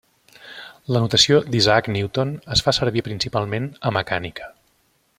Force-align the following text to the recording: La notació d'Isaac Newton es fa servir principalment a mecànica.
La 0.95 1.01
notació 1.03 1.41
d'Isaac 1.55 1.91
Newton 1.97 2.33
es 2.57 2.65
fa 2.69 2.75
servir 2.79 3.07
principalment 3.11 3.69
a 3.91 3.93
mecànica. 4.01 4.53